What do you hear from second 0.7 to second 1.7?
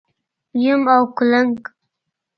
او کولنګ⛏️